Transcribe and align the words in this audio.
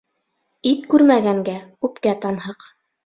Ит 0.69 0.87
күрмәгәнгә 0.93 1.57
үпкә 1.89 2.19
танһыҡ. 2.25 2.67